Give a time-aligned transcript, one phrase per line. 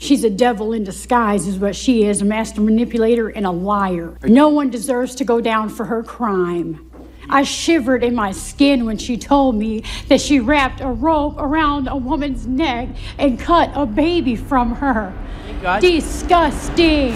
[0.00, 4.16] She's a devil in disguise, is what she is a master manipulator and a liar.
[4.22, 6.88] No one deserves to go down for her crime.
[7.28, 11.88] I shivered in my skin when she told me that she wrapped a rope around
[11.88, 12.88] a woman's neck
[13.18, 15.12] and cut a baby from her.
[15.80, 17.12] Disgusting!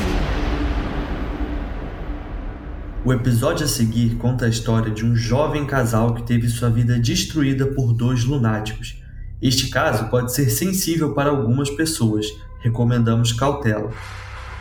[3.04, 6.98] O episódio a seguir conta a história de um jovem casal que teve sua vida
[6.98, 9.00] destruída por dois lunáticos.
[9.40, 12.26] Este caso pode ser sensível para algumas pessoas,
[12.62, 13.90] recomendamos cautela.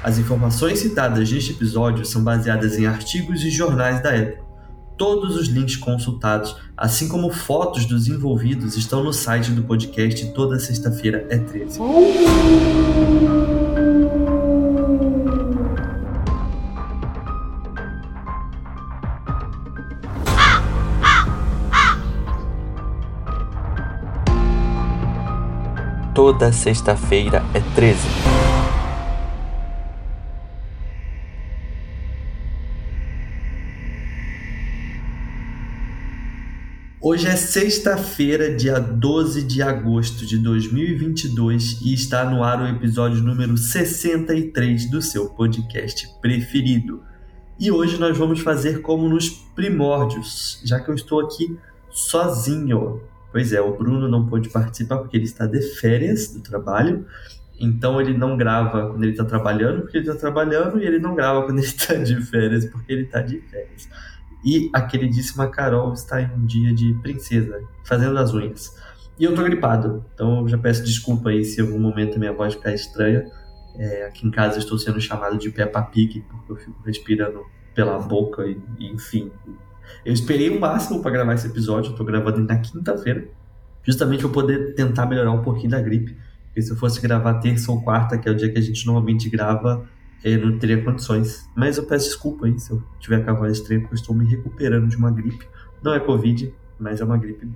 [0.03, 4.43] As informações citadas neste episódio são baseadas em artigos e jornais da época.
[4.97, 10.59] Todos os links consultados, assim como fotos dos envolvidos, estão no site do podcast toda
[10.59, 11.79] sexta-feira é 13.
[26.13, 27.97] Toda sexta-feira é 13.
[36.99, 43.23] Hoje é sexta-feira, dia 12 de agosto de 2022 e está no ar o episódio
[43.23, 47.03] número 63 do seu podcast preferido.
[47.57, 51.57] E hoje nós vamos fazer como nos primórdios, já que eu estou aqui
[51.89, 53.01] sozinho.
[53.31, 57.05] Pois é, o Bruno não pôde participar porque ele está de férias do trabalho.
[57.59, 61.13] Então ele não grava quando ele está trabalhando porque ele está trabalhando e ele não
[61.13, 63.87] grava quando ele está de férias porque ele está de férias.
[64.43, 68.75] E a queridíssima Carol está em um dia de princesa, fazendo as unhas.
[69.19, 72.55] E eu tô gripado, então já peço desculpa aí se em algum momento minha voz
[72.55, 73.29] ficar estranha.
[73.77, 77.45] É, aqui em casa estou sendo chamado de Peppa Pig porque eu fico respirando
[77.75, 79.31] pela boca e, e enfim,
[80.05, 83.27] eu esperei o máximo para gravar esse episódio, eu tô gravando na quinta-feira,
[83.83, 86.15] justamente para poder tentar melhorar um pouquinho da gripe.
[86.45, 88.85] Porque se eu fosse gravar terça ou quarta, que é o dia que a gente
[88.85, 89.87] normalmente grava,
[90.23, 91.49] eu não teria condições.
[91.55, 94.15] Mas eu peço desculpa aí se eu tiver com a voz estranha, porque eu estou
[94.15, 95.47] me recuperando de uma gripe.
[95.81, 97.47] Não é Covid, mas é uma gripe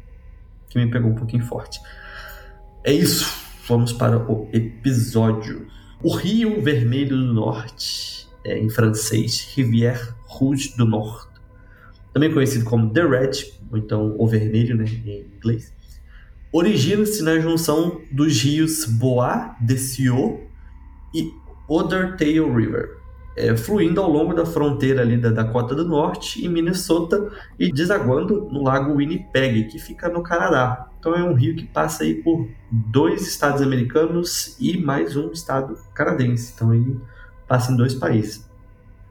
[0.69, 1.79] que me pegou um pouquinho forte.
[2.83, 3.29] É isso,
[3.67, 5.67] vamos para o episódio.
[6.01, 11.34] O Rio Vermelho do Norte, é, em francês, Rivière Rouge do Norte
[12.15, 13.31] também conhecido como The Red,
[13.69, 15.73] ou então o vermelho né, em inglês,
[16.49, 19.75] origina-se na junção dos rios Bois de
[21.13, 21.33] e
[21.67, 22.99] Othertail River,
[23.35, 28.47] é, fluindo ao longo da fronteira ali da Dakota do Norte e Minnesota e desaguando
[28.49, 30.87] no lago Winnipeg, que fica no Canadá.
[30.97, 35.77] Então é um rio que passa aí por dois estados americanos e mais um estado
[35.93, 36.53] canadense.
[36.55, 36.97] Então ele
[37.45, 38.49] passa em dois países.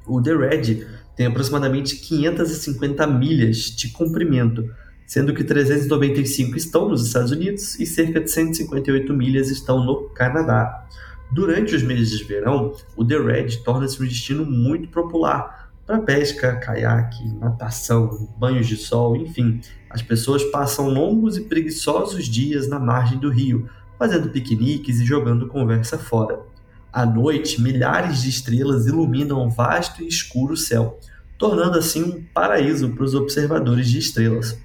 [0.07, 4.69] O The Red tem aproximadamente 550 milhas de comprimento,
[5.07, 10.87] sendo que 395 estão nos Estados Unidos e cerca de 158 milhas estão no Canadá.
[11.31, 16.57] Durante os meses de verão, o The Red torna-se um destino muito popular para pesca,
[16.57, 19.61] caiaque, natação, banhos de sol, enfim.
[19.91, 25.47] As pessoas passam longos e preguiçosos dias na margem do rio, fazendo piqueniques e jogando
[25.47, 26.54] conversa fora.
[26.95, 31.01] À noite, milhares de estrelas iluminam o vasto e escuro céu,
[31.37, 34.57] tornando assim um paraíso para os observadores de estrelas.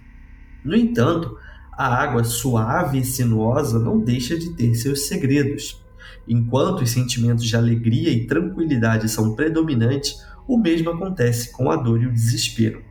[0.63, 1.35] No entanto,
[1.75, 5.83] a água suave e sinuosa não deixa de ter seus segredos.
[6.27, 11.99] Enquanto os sentimentos de alegria e tranquilidade são predominantes, o mesmo acontece com a dor
[12.03, 12.83] e o desespero.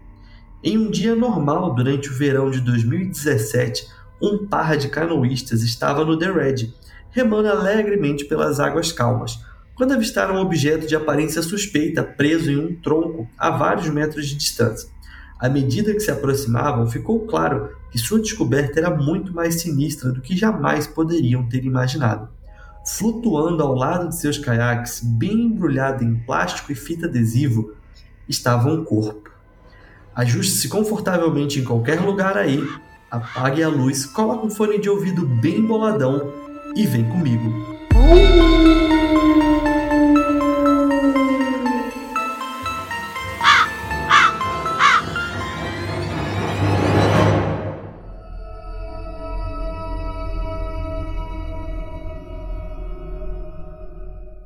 [0.65, 3.87] Em um dia normal durante o verão de 2017,
[4.21, 6.75] um par de canoístas estava no The Red,
[7.11, 9.41] remando alegremente pelas águas calmas,
[9.75, 14.35] quando avistaram um objeto de aparência suspeita preso em um tronco a vários metros de
[14.35, 14.89] distância.
[15.39, 20.21] À medida que se aproximavam, ficou claro que sua descoberta era muito mais sinistra do
[20.21, 22.29] que jamais poderiam ter imaginado.
[22.85, 27.73] Flutuando ao lado de seus caiaques, bem embrulhado em plástico e fita adesivo,
[28.29, 29.31] estava um corpo.
[30.13, 32.61] Ajuste-se confortavelmente em qualquer lugar aí,
[33.09, 36.33] apague a luz, coloque um fone de ouvido bem boladão
[36.77, 37.79] e vem comigo.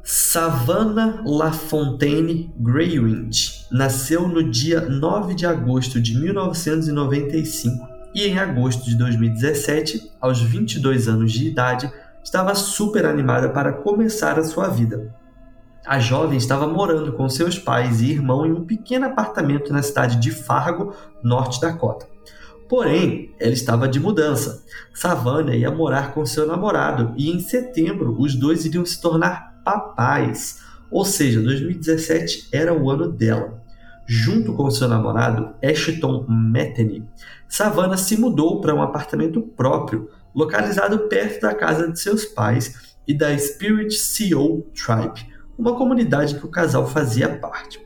[0.05, 8.97] Savannah LaFontaine Greywind nasceu no dia 9 de agosto de 1995 e em agosto de
[8.97, 11.91] 2017, aos 22 anos de idade,
[12.23, 15.15] estava super animada para começar a sua vida.
[15.85, 20.17] A jovem estava morando com seus pais e irmão em um pequeno apartamento na cidade
[20.17, 22.07] de Fargo, Norte Dakota.
[22.69, 24.65] Porém, ela estava de mudança.
[24.95, 30.61] Savannah ia morar com seu namorado e em setembro os dois iriam se tornar papais.
[30.91, 33.61] Ou seja, 2017 era o ano dela.
[34.07, 37.05] Junto com seu namorado, Ashton Metheny,
[37.49, 43.17] Savannah se mudou para um apartamento próprio, localizado perto da casa de seus pais e
[43.17, 45.27] da Spirit CO Tribe,
[45.59, 47.81] uma comunidade que o casal fazia parte.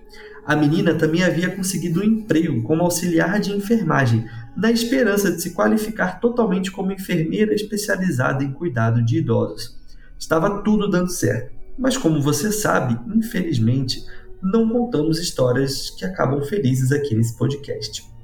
[0.47, 5.51] A menina também havia conseguido um emprego como auxiliar de enfermagem, na esperança de se
[5.51, 9.77] qualificar totalmente como enfermeira especializada em cuidado de idosos.
[10.19, 14.05] Estava tudo dando certo, mas como você sabe, infelizmente,
[14.41, 18.16] não contamos histórias que acabam felizes aqui nesse podcast.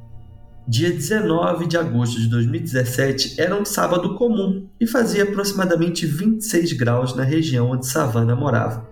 [0.67, 7.17] Dia 19 de agosto de 2017 era um sábado comum e fazia aproximadamente 26 graus
[7.17, 8.89] na região onde Savannah morava.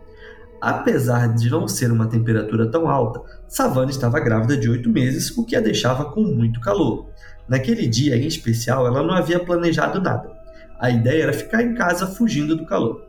[0.60, 5.44] Apesar de não ser uma temperatura tão alta, Savannah estava grávida de 8 meses, o
[5.44, 7.08] que a deixava com muito calor.
[7.48, 10.28] Naquele dia em especial, ela não havia planejado nada.
[10.76, 13.06] A ideia era ficar em casa fugindo do calor.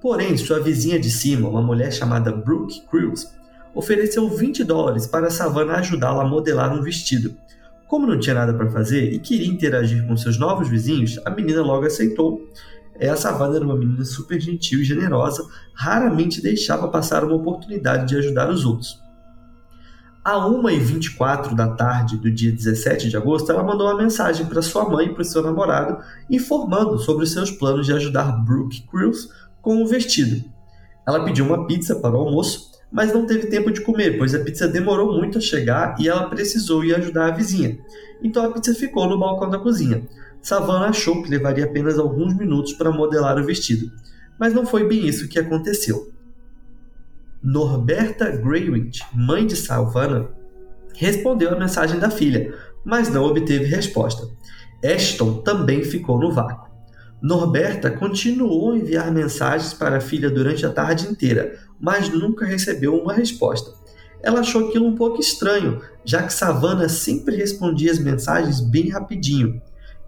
[0.00, 3.30] Porém, sua vizinha de cima, uma mulher chamada Brooke Cruz,
[3.74, 7.36] ofereceu 20 dólares para Savannah ajudá-la a modelar um vestido.
[7.88, 11.62] Como não tinha nada para fazer e queria interagir com seus novos vizinhos, a menina
[11.62, 12.46] logo aceitou.
[13.00, 18.16] A Savannah era uma menina super gentil e generosa, raramente deixava passar uma oportunidade de
[18.16, 19.00] ajudar os outros.
[20.22, 24.86] A 1h24 da tarde do dia 17 de agosto, ela mandou uma mensagem para sua
[24.86, 29.30] mãe e para seu namorado, informando sobre os seus planos de ajudar Brooke Cruz
[29.62, 30.44] com o vestido.
[31.06, 34.40] Ela pediu uma pizza para o almoço mas não teve tempo de comer, pois a
[34.40, 37.78] pizza demorou muito a chegar e ela precisou ir ajudar a vizinha.
[38.22, 40.06] Então a pizza ficou no balcão da cozinha.
[40.40, 43.90] Savannah achou que levaria apenas alguns minutos para modelar o vestido,
[44.38, 46.12] mas não foi bem isso que aconteceu.
[47.42, 50.28] Norberta Greywind, mãe de Savannah,
[50.94, 52.54] respondeu a mensagem da filha,
[52.84, 54.28] mas não obteve resposta.
[54.84, 56.67] Ashton também ficou no vácuo.
[57.20, 62.94] Norberta continuou a enviar mensagens para a filha durante a tarde inteira, mas nunca recebeu
[62.94, 63.72] uma resposta.
[64.22, 69.60] Ela achou aquilo um pouco estranho, já que Savannah sempre respondia as mensagens bem rapidinho.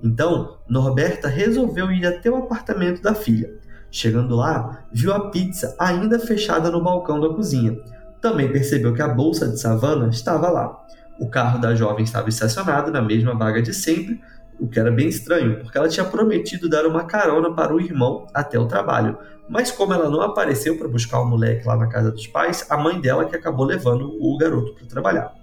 [0.03, 3.59] Então, Norberta resolveu ir até o apartamento da filha.
[3.91, 7.77] Chegando lá, viu a pizza ainda fechada no balcão da cozinha.
[8.21, 10.79] Também percebeu que a bolsa de Savannah estava lá.
[11.19, 14.21] O carro da jovem estava estacionado na mesma vaga de sempre,
[14.61, 18.27] o que era bem estranho, porque ela tinha prometido dar uma carona para o irmão
[18.35, 19.17] até o trabalho.
[19.49, 22.77] Mas como ela não apareceu para buscar o moleque lá na casa dos pais, a
[22.77, 25.35] mãe dela que acabou levando o garoto para trabalhar.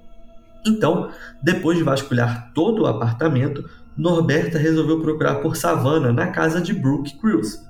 [0.66, 1.10] Então,
[1.42, 3.68] depois de vasculhar todo o apartamento,
[3.98, 7.66] Norberta resolveu procurar por Savannah na casa de Brooke Cruz.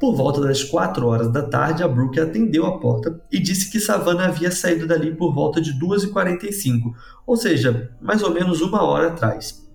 [0.00, 3.78] Por volta das 4 horas da tarde, a Brooke atendeu a porta e disse que
[3.78, 6.92] Savannah havia saído dali por volta de 2h45,
[7.26, 9.69] ou seja, mais ou menos uma hora atrás.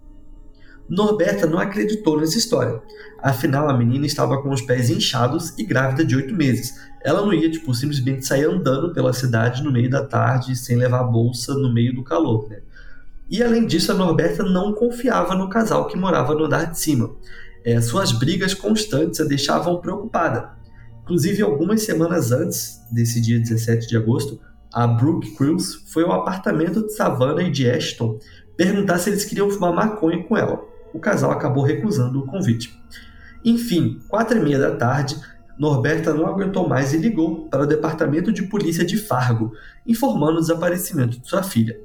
[0.87, 2.79] Norberta não acreditou nessa história.
[3.19, 6.79] Afinal, a menina estava com os pés inchados e grávida de oito meses.
[7.03, 10.99] Ela não ia, tipo, simplesmente sair andando pela cidade no meio da tarde sem levar
[10.99, 12.59] a bolsa no meio do calor, né?
[13.27, 17.09] E além disso, a Norberta não confiava no casal que morava no andar de cima.
[17.63, 20.51] É, suas brigas constantes a deixavam preocupada.
[21.01, 24.39] Inclusive, algumas semanas antes desse dia 17 de agosto,
[24.71, 28.19] a Brooke Cruz foi ao apartamento de Savannah e de Ashton
[28.55, 32.81] perguntar se eles queriam fumar maconha com ela o casal acabou recusando o convite.
[33.43, 35.19] Enfim, quatro e meia da tarde,
[35.59, 39.51] Norberta não aguentou mais e ligou para o departamento de polícia de Fargo,
[39.85, 41.77] informando o desaparecimento de sua filha.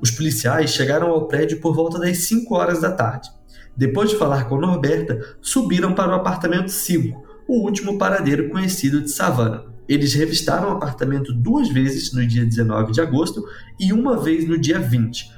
[0.00, 3.30] Os policiais chegaram ao prédio por volta das 5 horas da tarde.
[3.76, 9.10] Depois de falar com Norberta, subiram para o apartamento 5, o último paradeiro conhecido de
[9.10, 9.64] Savannah.
[9.88, 13.44] Eles revistaram o apartamento duas vezes no dia 19 de agosto
[13.78, 15.36] e uma vez no dia 20.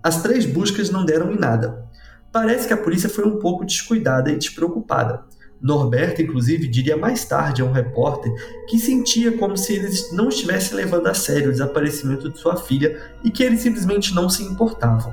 [0.00, 1.87] As três buscas não deram em nada.
[2.32, 5.24] Parece que a polícia foi um pouco descuidada e despreocupada.
[5.60, 8.32] Norberto, inclusive, diria mais tarde a um repórter
[8.68, 13.00] que sentia como se eles não estivessem levando a sério o desaparecimento de sua filha
[13.24, 15.12] e que eles simplesmente não se importavam.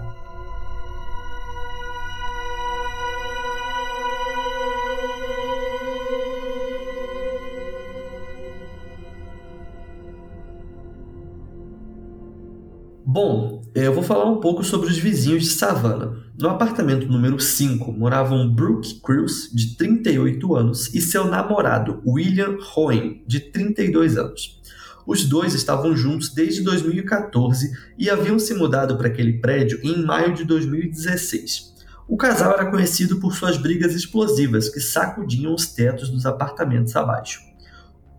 [13.04, 16.16] Bom, eu vou falar um pouco sobre os vizinhos de Savannah.
[16.40, 23.22] No apartamento número 5 moravam Brooke Cruz, de 38 anos, e seu namorado, William Hoen,
[23.28, 24.62] de 32 anos.
[25.06, 30.34] Os dois estavam juntos desde 2014 e haviam se mudado para aquele prédio em maio
[30.34, 31.76] de 2016.
[32.08, 37.42] O casal era conhecido por suas brigas explosivas que sacudiam os tetos dos apartamentos abaixo.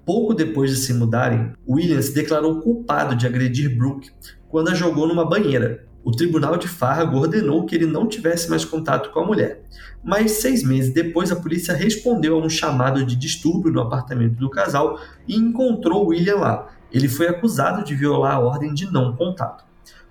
[0.04, 4.10] Pouco depois de se mudarem, William se declarou culpado de agredir Brooke
[4.48, 5.86] quando a jogou numa banheira.
[6.04, 9.62] O tribunal de Farrago ordenou que ele não tivesse mais contato com a mulher.
[10.04, 14.48] Mas seis meses depois, a polícia respondeu a um chamado de distúrbio no apartamento do
[14.48, 16.68] casal e encontrou William lá.
[16.92, 19.64] Ele foi acusado de violar a ordem de não contato.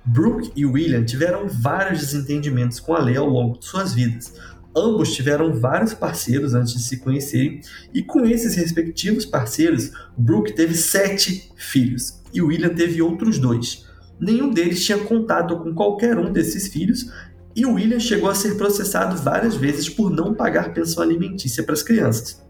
[0.04, 4.34] Brooke e William tiveram vários desentendimentos com a lei ao longo de suas vidas.
[4.76, 7.62] Ambos tiveram vários parceiros antes de se conhecerem,
[7.94, 13.85] e com esses respectivos parceiros, Brooke teve sete filhos e William teve outros dois.
[14.20, 17.12] Nenhum deles tinha contato com qualquer um desses filhos,
[17.56, 21.84] e William chegou a ser processado várias vezes por não pagar pensão alimentícia para as
[21.84, 22.44] crianças.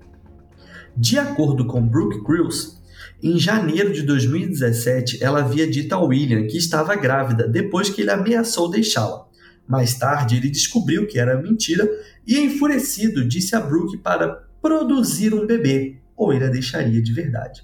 [0.97, 2.81] De acordo com Brooke Cruz,
[3.21, 8.11] em janeiro de 2017, ela havia dito a William que estava grávida depois que ele
[8.11, 9.25] ameaçou deixá-la.
[9.67, 11.89] Mais tarde, ele descobriu que era mentira
[12.25, 17.63] e, enfurecido, disse a Brooke para produzir um bebê, ou ele a deixaria de verdade.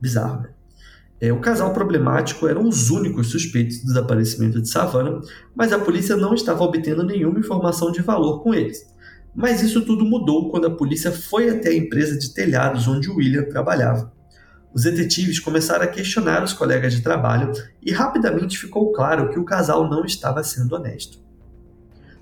[0.00, 0.50] Bizarro, né?
[1.20, 5.20] É, o casal problemático eram os únicos suspeitos do desaparecimento de Savannah,
[5.54, 8.86] mas a polícia não estava obtendo nenhuma informação de valor com eles.
[9.34, 13.44] Mas isso tudo mudou quando a polícia foi até a empresa de telhados onde William
[13.44, 14.12] trabalhava.
[14.72, 19.44] Os detetives começaram a questionar os colegas de trabalho e rapidamente ficou claro que o
[19.44, 21.18] casal não estava sendo honesto.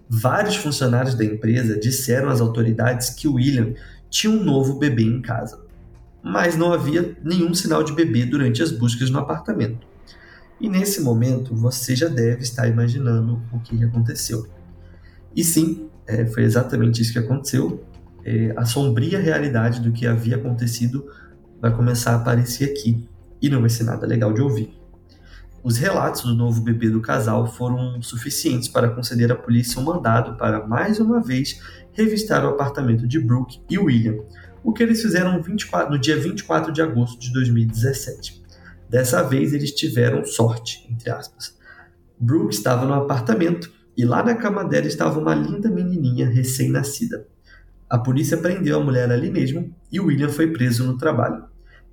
[0.09, 3.75] Vários funcionários da empresa disseram às autoridades que William
[4.09, 5.61] tinha um novo bebê em casa,
[6.23, 9.87] mas não havia nenhum sinal de bebê durante as buscas no apartamento.
[10.61, 14.47] E nesse momento você já deve estar imaginando o que aconteceu.
[15.35, 17.85] E sim, é, foi exatamente isso que aconteceu.
[18.25, 21.07] É, a sombria realidade do que havia acontecido
[21.61, 23.09] vai começar a aparecer aqui
[23.41, 24.77] e não vai ser nada legal de ouvir.
[25.63, 30.37] Os relatos do novo bebê do casal foram suficientes para conceder à polícia um mandado
[30.37, 31.61] para, mais uma vez,
[31.93, 34.19] revistar o apartamento de Brooke e William,
[34.63, 38.43] o que eles fizeram 24, no dia 24 de agosto de 2017.
[38.89, 41.57] Dessa vez eles tiveram sorte, entre aspas.
[42.19, 47.27] Brooke estava no apartamento e lá na cama dela estava uma linda menininha recém-nascida.
[47.89, 51.45] A polícia prendeu a mulher ali mesmo e William foi preso no trabalho.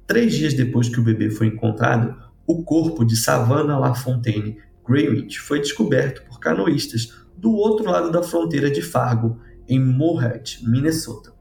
[0.08, 4.58] Três dias depois que o bebê foi encontrado, o corpo de Savannah LaFontaine
[4.88, 11.35] Greenwich foi descoberto por canoístas do outro lado da fronteira de Fargo, em Morehead, Minnesota.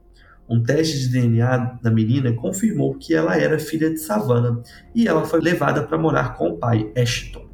[0.49, 4.63] Um teste de DNA da menina confirmou que ela era filha de Savannah
[4.95, 7.45] e ela foi levada para morar com o pai, Ashton.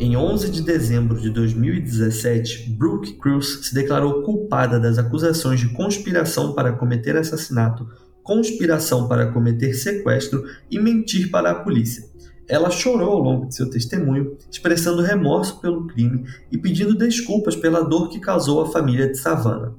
[0.00, 6.54] Em 11 de dezembro de 2017, Brooke Cruz se declarou culpada das acusações de conspiração
[6.54, 7.86] para cometer assassinato,
[8.28, 12.04] conspiração para cometer sequestro e mentir para a polícia.
[12.46, 17.82] Ela chorou ao longo de seu testemunho, expressando remorso pelo crime e pedindo desculpas pela
[17.82, 19.72] dor que causou à família de Savannah.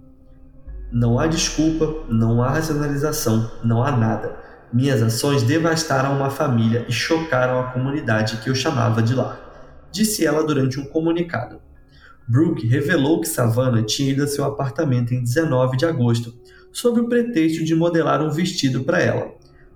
[0.91, 4.35] Não há desculpa, não há racionalização, não há nada.
[4.73, 9.49] Minhas ações devastaram uma família e chocaram a comunidade que eu chamava de lar
[9.91, 11.59] disse ela durante um comunicado.
[12.27, 16.33] Brooke revelou que Savannah tinha ido a seu apartamento em 19 de agosto,
[16.71, 19.31] sob o pretexto de modelar um vestido para ela.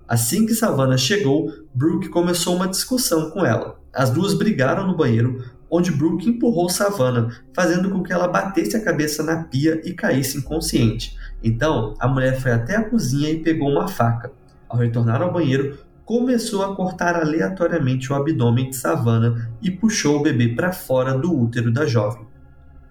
[0.06, 3.80] Assim que Savannah chegou, Brooke começou uma discussão com ela.
[3.92, 8.84] As duas brigaram no banheiro, onde Brooke empurrou Savannah, fazendo com que ela batesse a
[8.84, 11.16] cabeça na pia e caísse inconsciente.
[11.42, 14.30] Então, a mulher foi até a cozinha e pegou uma faca.
[14.68, 20.22] Ao retornar ao banheiro, começou a cortar aleatoriamente o abdômen de Savannah e puxou o
[20.22, 22.26] bebê para fora do útero da jovem.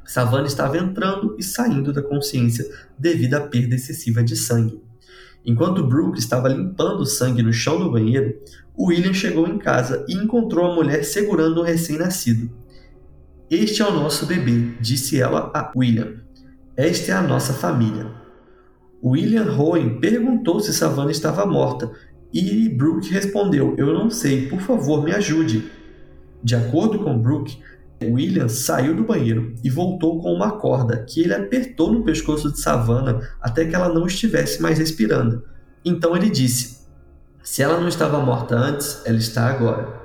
[0.06, 2.66] Savannah estava entrando e saindo da consciência
[2.98, 4.82] devido à perda excessiva de sangue.
[5.46, 8.38] Enquanto Brooke estava limpando o sangue no chão do banheiro,
[8.78, 12.50] William chegou em casa e encontrou a mulher segurando o recém-nascido.
[13.50, 16.16] Este é o nosso bebê, disse ela a William.
[16.76, 18.10] Esta é a nossa família.
[19.04, 21.92] William Rowan perguntou se Savannah estava morta
[22.34, 25.70] e Brooke respondeu: Eu não sei, por favor, me ajude.
[26.42, 27.60] De acordo com Brooke,
[28.12, 32.60] William saiu do banheiro e voltou com uma corda que ele apertou no pescoço de
[32.60, 35.44] Savannah até que ela não estivesse mais respirando.
[35.84, 36.88] Então ele disse:
[37.44, 40.02] Se ela não estava morta antes, ela está agora.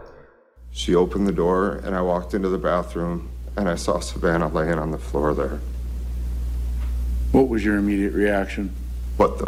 [0.70, 4.78] She opened the door and I walked into the bathroom and I saw Savannah laying
[4.78, 5.58] on the floor there.
[7.32, 8.70] What was your immediate reaction?
[9.16, 9.44] What the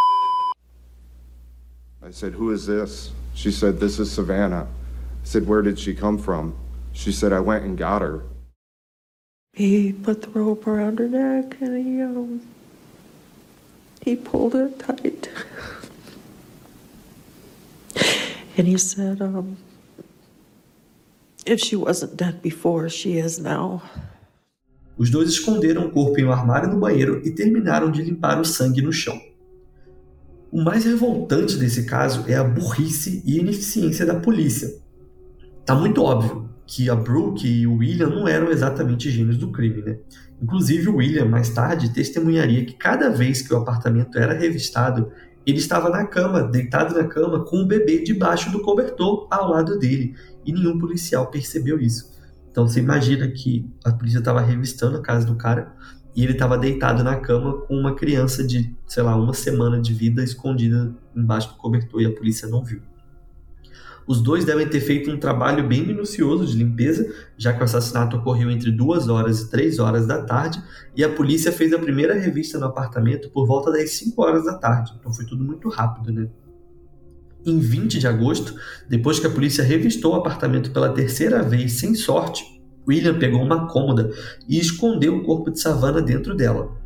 [2.03, 3.13] I said, Who is this?
[3.35, 4.67] She said, This is Savannah.
[4.67, 6.57] I said, Where did she come from?
[6.93, 8.25] She said, I went and got her.
[9.53, 12.41] He put the rope around her neck and he, um,
[14.01, 15.29] he pulled it tight.
[18.57, 19.57] and he said, um,
[21.45, 23.83] if she wasn't dead before, she is now.
[24.97, 28.45] Os dois esconderam o corpo em um armário no banheiro e terminaram de limpar o
[28.45, 29.21] sangue no chão.
[30.53, 34.69] O mais revoltante desse caso é a burrice e ineficiência da polícia.
[35.65, 36.40] Tá muito óbvio
[36.71, 39.99] que a Brooke e o William não eram exatamente gênios do crime, né?
[40.41, 45.11] Inclusive, o William, mais tarde, testemunharia que cada vez que o apartamento era revistado,
[45.45, 49.81] ele estava na cama, deitado na cama, com o bebê debaixo do cobertor ao lado
[49.81, 50.15] dele,
[50.47, 52.09] e nenhum policial percebeu isso.
[52.53, 55.75] Então você imagina que a polícia estava revistando a casa do cara
[56.15, 59.93] e ele estava deitado na cama com uma criança de, sei lá, uma semana de
[59.93, 62.81] vida escondida embaixo do cobertor e a polícia não viu.
[64.11, 68.17] Os dois devem ter feito um trabalho bem minucioso de limpeza, já que o assassinato
[68.17, 70.61] ocorreu entre 2 horas e 3 horas da tarde,
[70.97, 74.55] e a polícia fez a primeira revista no apartamento por volta das 5 horas da
[74.55, 74.95] tarde.
[74.99, 76.29] Então foi tudo muito rápido, né?
[77.47, 78.53] Em 20 de agosto,
[78.89, 83.69] depois que a polícia revistou o apartamento pela terceira vez sem sorte, William pegou uma
[83.69, 84.11] cômoda
[84.49, 86.77] e escondeu o corpo de Savannah dentro dela.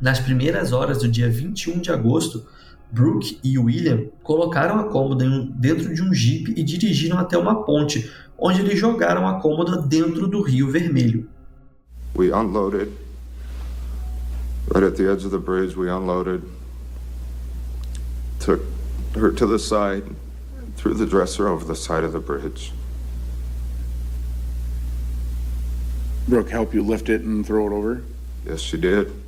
[0.00, 2.44] Nas primeiras horas do dia 21 de agosto,
[2.90, 5.24] Brooke e William colocaram a cômoda
[5.56, 10.26] dentro de um jipe e dirigiram até uma ponte, onde eles jogaram a cômoda dentro
[10.26, 11.28] do Rio Vermelho.
[12.14, 12.92] We unloaded.
[14.72, 16.42] Right at the edge of the bridge, we unloaded.
[18.38, 18.62] Took
[19.14, 20.04] her to the side,
[20.76, 22.72] threw the dresser over the side of the bridge.
[26.28, 28.02] Brooke help you lift it and throw it over?
[28.46, 29.23] Yes, she did.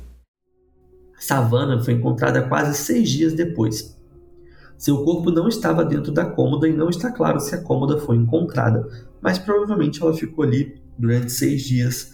[1.17, 3.97] Savannah foi encontrada quase seis dias depois.
[4.77, 8.15] Seu corpo não estava dentro da cômoda e não está claro se a cômoda foi
[8.15, 8.87] encontrada,
[9.19, 12.11] mas provavelmente ela ficou ali durante seis dias,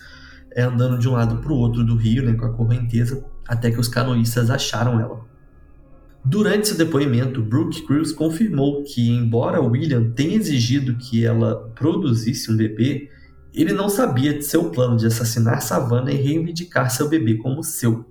[0.51, 3.69] é, andando de um lado para o outro do rio, né, com a correnteza, até
[3.69, 5.21] que os canoístas acharam ela.
[6.23, 12.55] Durante seu depoimento, Brooke Cruz confirmou que, embora William tenha exigido que ela produzisse um
[12.55, 13.09] bebê,
[13.53, 18.05] ele não sabia de seu plano de assassinar Savannah e reivindicar seu bebê como seu.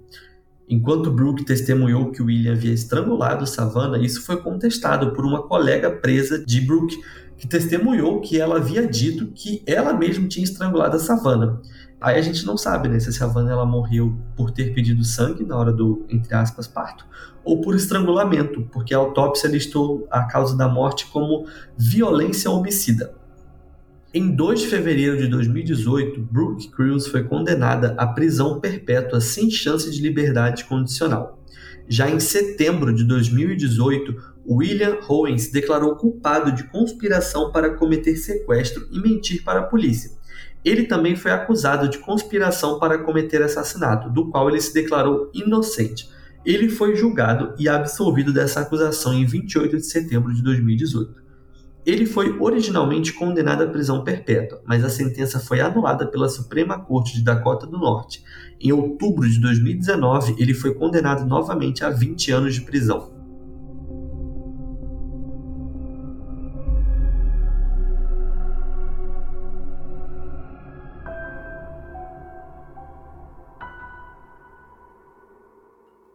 [0.73, 6.43] Enquanto Brooke testemunhou que William havia estrangulado Savannah, isso foi contestado por uma colega presa
[6.43, 6.99] de Brooke,
[7.37, 11.61] que testemunhou que ela havia dito que ela mesma tinha estrangulado a Savannah.
[12.01, 15.45] Aí a gente não sabe né, se a Savannah ela morreu por ter pedido sangue
[15.45, 17.05] na hora do, entre aspas, parto,
[17.45, 21.45] ou por estrangulamento, porque a autópsia listou a causa da morte como
[21.77, 23.13] violência homicida.
[24.15, 29.91] Em 2 de fevereiro de 2018, Brooke Cruz foi condenada à prisão perpétua sem chance
[29.91, 31.43] de liberdade condicional.
[31.89, 34.15] Já em setembro de 2018,
[34.47, 40.11] William Owens declarou culpado de conspiração para cometer sequestro e mentir para a polícia.
[40.63, 46.11] Ele também foi acusado de conspiração para cometer assassinato, do qual ele se declarou inocente.
[46.45, 51.22] Ele foi julgado e absolvido dessa acusação em 28 de setembro de 2018.
[51.85, 57.15] Ele foi originalmente condenado à prisão perpétua, mas a sentença foi anulada pela Suprema Corte
[57.15, 58.23] de Dakota do Norte.
[58.61, 63.11] Em outubro de 2019, ele foi condenado novamente a 20 anos de prisão.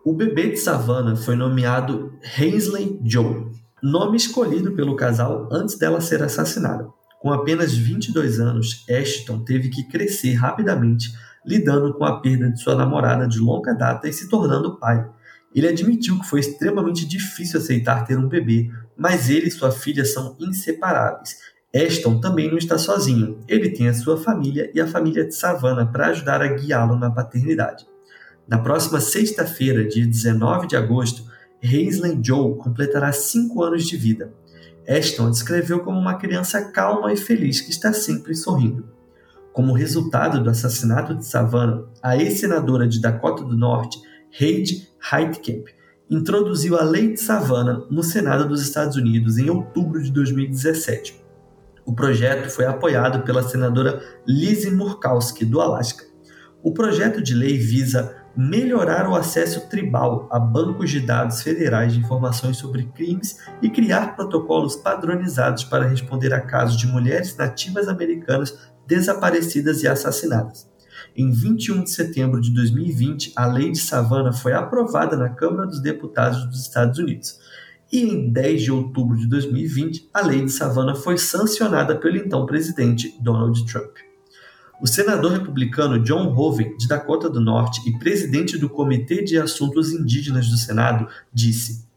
[0.05, 3.51] O bebê de Savannah foi nomeado Hensley Joe,
[3.87, 6.87] nome escolhido pelo casal antes dela ser assassinada.
[7.21, 11.13] Com apenas 22 anos, Ashton teve que crescer rapidamente,
[11.45, 15.09] lidando com a perda de sua namorada de longa data e se tornando pai.
[15.55, 20.05] Ele admitiu que foi extremamente difícil aceitar ter um bebê, mas ele e sua filha
[20.05, 21.37] são inseparáveis.
[21.73, 23.39] Ashton também não está sozinho.
[23.47, 27.09] Ele tem a sua família e a família de Savannah para ajudar a guiá-lo na
[27.09, 27.85] paternidade.
[28.47, 31.23] Na próxima sexta-feira, dia 19 de agosto,
[31.63, 34.33] Hasley Joe completará cinco anos de vida.
[34.87, 38.85] Ashton descreveu como uma criança calma e feliz que está sempre sorrindo.
[39.51, 43.99] Como resultado do assassinato de Savannah, a ex-senadora de Dakota do Norte,
[44.39, 45.67] Heidi Heitkamp,
[46.09, 51.21] introduziu a Lei de Savannah no Senado dos Estados Unidos em outubro de 2017.
[51.85, 56.05] O projeto foi apoiado pela senadora Lizzie Murkowski, do Alasca.
[56.61, 61.99] O projeto de lei visa melhorar o acesso tribal a bancos de dados federais de
[61.99, 68.55] informações sobre crimes e criar protocolos padronizados para responder a casos de mulheres nativas americanas
[68.85, 70.69] desaparecidas e assassinadas.
[71.15, 75.81] Em 21 de setembro de 2020, a Lei de Savannah foi aprovada na Câmara dos
[75.81, 77.39] Deputados dos Estados Unidos.
[77.91, 82.45] E em 10 de outubro de 2020, a Lei de Savannah foi sancionada pelo então
[82.45, 84.06] presidente Donald Trump.
[84.79, 89.91] O senador republicano John Hoeven, de Dakota do Norte e presidente do Comitê de Assuntos
[89.91, 91.87] Indígenas do Senado, disse: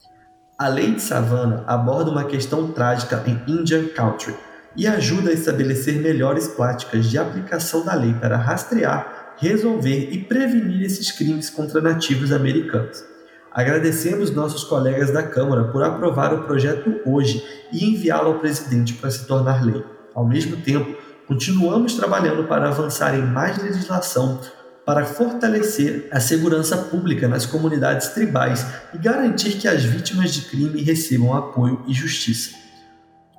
[0.58, 4.34] A lei de Savannah aborda uma questão trágica em Indian Country
[4.74, 10.82] e ajuda a estabelecer melhores práticas de aplicação da lei para rastrear, resolver e prevenir
[10.82, 13.04] esses crimes contra nativos americanos.
[13.52, 19.10] Agradecemos nossos colegas da Câmara por aprovar o projeto hoje e enviá-lo ao presidente para
[19.10, 19.84] se tornar lei.
[20.14, 20.96] Ao mesmo tempo,
[21.30, 24.40] continuamos trabalhando para avançar em mais legislação
[24.84, 30.82] para fortalecer a segurança pública nas comunidades tribais e garantir que as vítimas de crime
[30.82, 32.50] recebam apoio e justiça.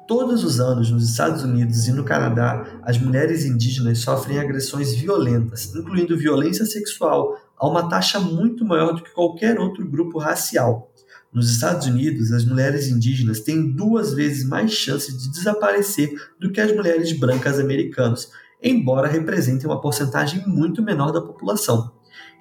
[0.07, 5.75] Todos os anos, nos Estados Unidos e no Canadá, as mulheres indígenas sofrem agressões violentas,
[5.75, 10.90] incluindo violência sexual, a uma taxa muito maior do que qualquer outro grupo racial.
[11.33, 16.59] Nos Estados Unidos, as mulheres indígenas têm duas vezes mais chances de desaparecer do que
[16.59, 18.29] as mulheres brancas americanas,
[18.61, 21.93] embora representem uma porcentagem muito menor da população.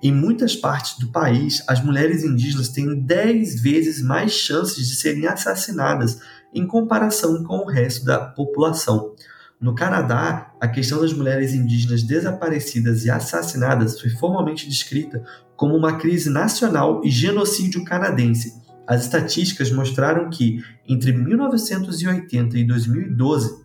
[0.03, 5.27] Em muitas partes do país, as mulheres indígenas têm 10 vezes mais chances de serem
[5.27, 6.21] assassinadas
[6.53, 9.15] em comparação com o resto da população.
[9.61, 15.23] No Canadá, a questão das mulheres indígenas desaparecidas e assassinadas foi formalmente descrita
[15.55, 18.60] como uma crise nacional e genocídio canadense.
[18.91, 23.65] As estatísticas mostraram que, entre 1980 e 2012,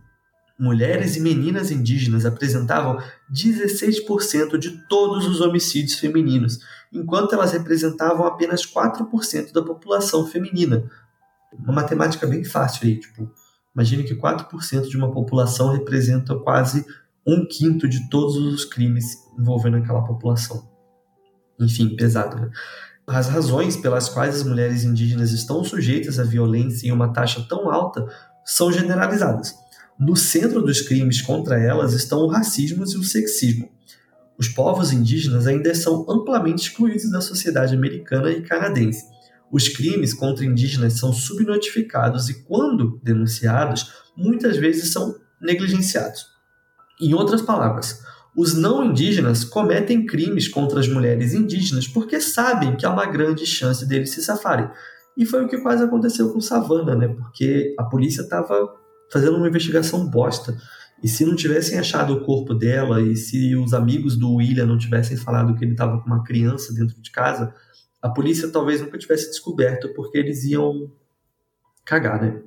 [0.59, 3.01] mulheres e meninas indígenas apresentavam
[3.33, 6.59] 16% de todos os homicídios femininos,
[6.93, 10.87] enquanto elas representavam apenas 4% da população feminina.
[11.57, 13.27] Uma matemática bem fácil aí, tipo,
[13.75, 16.85] imagine que 4% de uma população representa quase
[17.25, 20.69] um quinto de todos os crimes envolvendo aquela população.
[21.59, 22.51] Enfim, pesado, né?
[23.07, 27.69] As razões pelas quais as mulheres indígenas estão sujeitas à violência em uma taxa tão
[27.69, 28.05] alta
[28.43, 29.55] são generalizadas
[29.97, 33.69] no centro dos crimes contra elas estão o racismo e o sexismo.
[34.37, 39.05] Os povos indígenas ainda são amplamente excluídos da sociedade americana e canadense.
[39.49, 46.25] Os crimes contra indígenas são subnotificados e, quando denunciados, muitas vezes são negligenciados.
[46.99, 48.01] Em outras palavras,
[48.35, 53.45] os não indígenas cometem crimes contra as mulheres indígenas porque sabem que há uma grande
[53.45, 54.69] chance deles se safarem.
[55.17, 57.07] E foi o que quase aconteceu com Savannah, né?
[57.07, 58.73] Porque a polícia estava
[59.11, 60.57] fazendo uma investigação bosta.
[61.01, 64.77] E se não tivessem achado o corpo dela, e se os amigos do William não
[64.77, 67.53] tivessem falado que ele estava com uma criança dentro de casa,
[68.01, 70.91] a polícia talvez nunca tivesse descoberto, porque eles iam
[71.85, 72.41] cagar, né?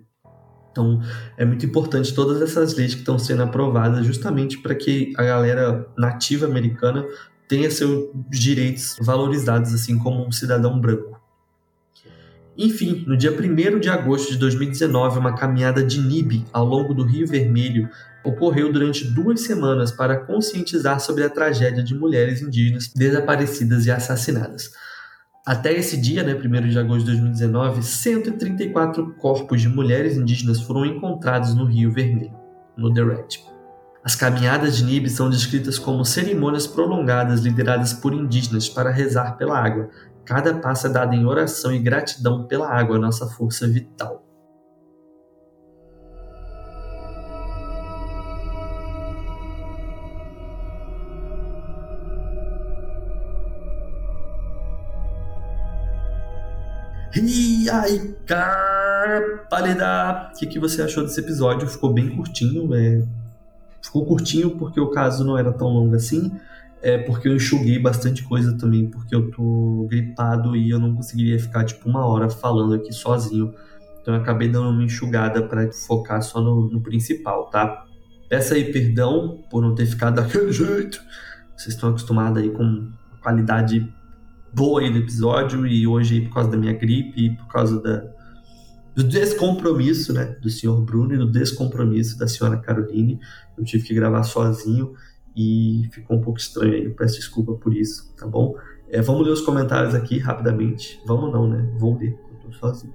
[0.79, 1.03] Então,
[1.37, 5.89] é muito importante todas essas leis que estão sendo aprovadas justamente para que a galera
[5.99, 7.05] nativa americana
[7.49, 11.19] tenha seus direitos valorizados, assim como um cidadão branco.
[12.57, 17.05] Enfim, no dia 1 de agosto de 2019, uma caminhada de NIB ao longo do
[17.05, 17.89] Rio Vermelho
[18.25, 24.73] ocorreu durante duas semanas para conscientizar sobre a tragédia de mulheres indígenas desaparecidas e assassinadas.
[25.49, 30.85] Até esse dia, né, 1 de agosto de 2019, 134 corpos de mulheres indígenas foram
[30.85, 32.37] encontrados no Rio Vermelho,
[32.77, 33.29] no The Red.
[34.05, 39.59] As caminhadas de Nib são descritas como cerimônias prolongadas lideradas por indígenas para rezar pela
[39.59, 39.89] água,
[40.29, 44.28] Cada passo é dado em oração e gratidão pela água, nossa força vital.
[57.69, 60.31] E aí, cara, pálida!
[60.35, 61.69] O que, que você achou desse episódio?
[61.69, 63.03] Ficou bem curtinho, é...
[63.83, 66.33] ficou curtinho porque o caso não era tão longo assim
[66.83, 71.39] é porque eu enxuguei bastante coisa também, porque eu tô gripado e eu não conseguiria
[71.39, 73.55] ficar tipo uma hora falando aqui sozinho.
[74.01, 77.85] Então eu acabei dando uma enxugada para focar só no, no, principal, tá?
[78.29, 81.01] Peço aí perdão por não ter ficado daquele jeito.
[81.57, 83.93] Vocês estão acostumados aí com qualidade
[84.53, 88.05] boa aí do episódio e hoje por causa da minha gripe e por causa da,
[88.95, 93.21] do descompromisso, né, do senhor Bruno e do descompromisso da senhora Caroline,
[93.57, 94.95] eu tive que gravar sozinho
[95.37, 96.85] e ficou um pouco estranho aí.
[96.85, 98.57] Eu peço desculpa por isso, tá bom?
[98.89, 101.01] É, vamos ler os comentários aqui rapidamente.
[101.07, 101.71] Vamos não, né?
[101.79, 102.95] Vou ler, eu tô sozinho.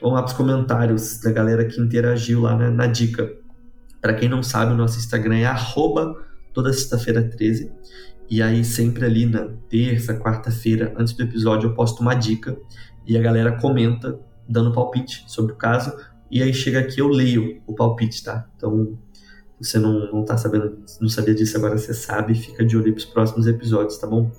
[0.00, 3.28] Vamos lá para os comentários da galera que interagiu lá né, na dica.
[4.00, 6.14] Para quem não sabe, o nosso Instagram é arroba
[6.52, 7.72] toda sexta-feira 13.
[8.28, 12.56] E aí, sempre ali na terça, quarta-feira, antes do episódio, eu posto uma dica
[13.06, 15.96] e a galera comenta, dando palpite sobre o caso.
[16.30, 18.48] E aí chega aqui, eu leio o palpite, tá?
[18.56, 18.98] Então,
[19.60, 22.98] você não, não tá sabendo, não sabia disso, agora você sabe, fica de olho para
[22.98, 24.30] os próximos episódios, tá bom?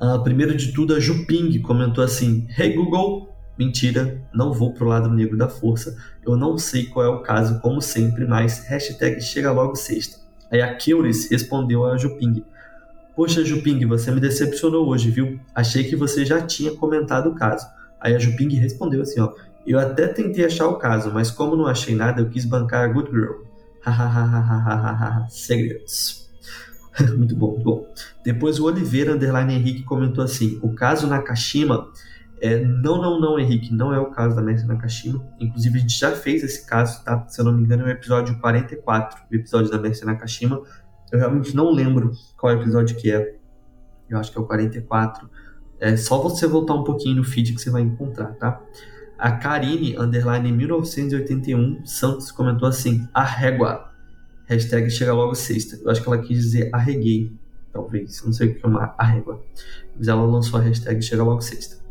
[0.00, 5.08] Uh, primeiro de tudo, a Juping comentou assim: Hey Google, mentira, não vou pro lado
[5.08, 5.96] negro da força.
[6.26, 10.23] Eu não sei qual é o caso, como sempre, mas hashtag chega logo sexta.
[10.54, 12.44] Aí a Keuris respondeu a Juping:
[13.16, 15.40] Poxa, Juping, você me decepcionou hoje, viu?
[15.52, 17.66] Achei que você já tinha comentado o caso.
[18.00, 19.32] Aí a Juping respondeu assim: Ó,
[19.66, 22.92] eu até tentei achar o caso, mas como não achei nada, eu quis bancar a
[22.92, 23.32] Good Girl.
[25.28, 26.30] Segredos.
[27.16, 27.92] muito bom, muito bom.
[28.22, 31.88] Depois o Oliveira Underline Henrique comentou assim: o caso Nakashima.
[32.40, 35.24] É, não, não, não, Henrique, não é o caso da Mestre Nakashima.
[35.40, 37.26] Inclusive, a gente já fez esse caso, tá?
[37.28, 40.62] Se eu não me engano, é o episódio 44, o episódio da Mestre Nakashima.
[41.12, 43.36] Eu realmente não lembro qual episódio que é.
[44.08, 45.30] Eu acho que é o 44.
[45.80, 48.60] É só você voltar um pouquinho no feed que você vai encontrar, tá?
[49.18, 53.90] A Karine, underline 1981, Santos comentou assim: a régua.
[54.46, 55.76] Hashtag chega logo sexta.
[55.82, 57.32] Eu acho que ela quis dizer arreguei,
[57.72, 58.22] talvez.
[58.24, 59.42] Não sei o que é uma arrégua.
[59.96, 61.83] Mas ela lançou a hashtag chega logo sexta.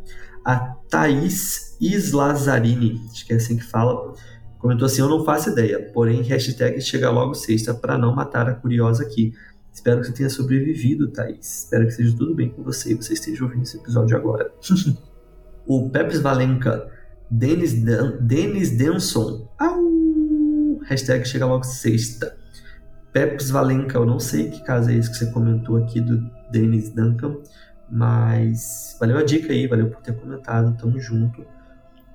[0.46, 4.14] A Thaís Islazarini, acho que é assim que fala,
[4.60, 8.54] comentou assim: Eu não faço ideia, porém, hashtag chega logo sexta para não matar a
[8.54, 9.34] curiosa aqui.
[9.72, 11.64] Espero que você tenha sobrevivido, Thaís.
[11.64, 14.52] Espero que esteja tudo bem com você e você esteja ouvindo esse episódio agora.
[15.66, 16.88] o Pepes Valenca,
[17.30, 22.38] Denis, Dan, Denis Denson, au, hashtag chega logo sexta.
[23.14, 26.20] Peps Valenca, eu não sei que caso é esse que você comentou aqui do
[26.52, 27.38] Dennis Duncan,
[27.94, 31.42] mas valeu a dica aí, valeu por ter comentado, tamo junto.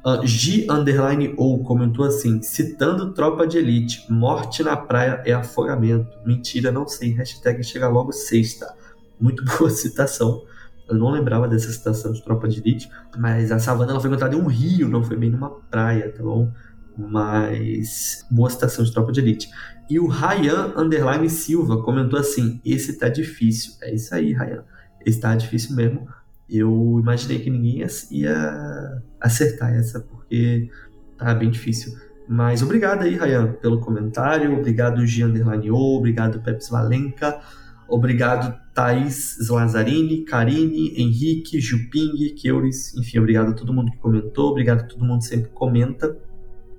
[0.04, 6.18] Uh, G underline ou comentou assim, citando tropa de elite, morte na praia é afogamento.
[6.26, 7.12] Mentira, não sei.
[7.12, 8.74] Hashtag chega logo sexta.
[9.20, 10.42] Muito boa citação.
[10.88, 14.34] Eu não lembrava dessa citação de tropa de elite, mas a savana ela foi encontrada
[14.34, 16.50] em um rio, não foi bem numa praia, tá bom?
[16.96, 19.48] Mas boa citação de tropa de elite.
[19.88, 23.74] E o Ryan Underline Silva comentou assim: esse tá difícil.
[23.80, 24.64] É isso aí, Ryan.
[25.04, 26.08] Esse tá difícil mesmo.
[26.48, 30.70] Eu imaginei que ninguém ia acertar essa, porque
[31.16, 31.92] tá bem difícil.
[32.28, 34.56] Mas obrigado aí, Ryan, pelo comentário.
[34.58, 35.96] Obrigado, G Underline O.
[35.96, 37.40] Obrigado, Peps Valenca.
[37.88, 42.94] Obrigado, Thaís Slazarini, Karine, Henrique, Juping, Keuris.
[42.96, 44.50] Enfim, obrigado a todo mundo que comentou.
[44.50, 46.14] Obrigado a todo mundo que sempre comenta.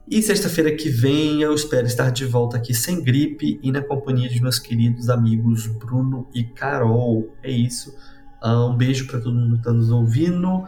[0.10, 4.28] E sexta-feira que vem eu espero estar de volta aqui sem gripe e na companhia
[4.28, 7.36] de meus queridos amigos Bruno e Carol.
[7.44, 7.94] É isso.
[8.44, 10.66] Ah, um beijo para todo mundo que está nos ouvindo.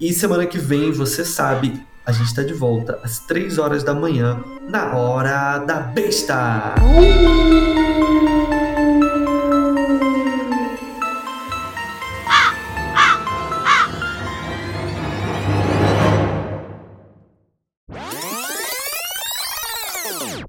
[0.00, 3.92] E semana que vem, você sabe, a gente está de volta às 3 horas da
[3.94, 6.76] manhã, na Hora da Besta!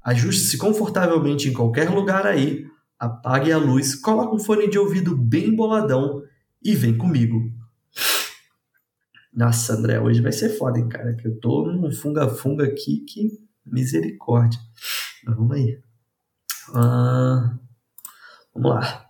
[0.02, 2.64] Ajuste-se confortavelmente em qualquer lugar aí,
[2.98, 6.22] apague a luz, coloque um fone de ouvido bem boladão
[6.66, 7.48] e vem comigo.
[9.32, 11.14] Nossa, André, hoje vai ser foda, hein, cara?
[11.14, 13.30] Que eu tô num funga-funga aqui que
[13.64, 14.58] misericórdia.
[15.24, 15.78] Mas vamos aí.
[16.74, 17.56] Ah,
[18.52, 19.06] vamos lá.